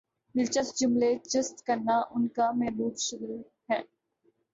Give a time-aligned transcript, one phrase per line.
[0.35, 3.79] دلچسپ جملے چست کرنا ان کامحبوب مشغلہ ہے